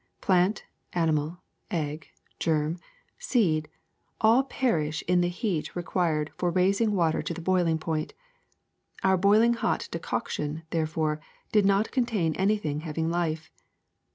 [0.19, 0.63] Plant,
[0.93, 2.09] animal, eggy
[2.39, 2.79] germ,
[3.19, 3.69] seed,
[4.19, 8.15] all perish in the heat re quired for raising water to the boiling point.
[9.03, 13.51] Our boiling hot decoction, therefore, did not contain any thing having life.